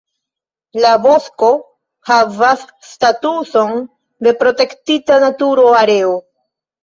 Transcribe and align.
La 0.83 0.91
bosko 1.01 1.49
havas 2.11 2.63
statuson 2.93 3.77
de 4.29 4.33
protektita 4.41 5.19
natura 5.25 5.67
areo. 5.83 6.17